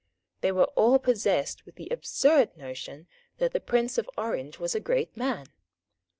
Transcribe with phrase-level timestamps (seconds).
[0.39, 3.05] They were all possessed with the absurd notion
[3.37, 5.45] that the Prince of Orange was a great man.